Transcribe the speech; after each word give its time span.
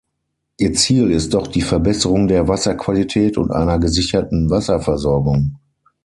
Ihr 0.57 0.73
Ziel 0.73 1.11
ist 1.11 1.35
doch 1.35 1.45
die 1.45 1.61
Verbesserung 1.61 2.27
der 2.27 2.47
Wasserqualität 2.47 3.37
und 3.37 3.51
einer 3.51 3.77
gesicherten 3.77 4.49
Wasserversorgung. 4.49 5.57